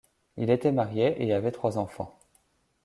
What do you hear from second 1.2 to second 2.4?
et avait trois enfants.